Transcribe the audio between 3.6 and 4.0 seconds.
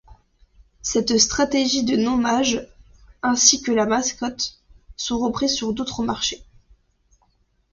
que la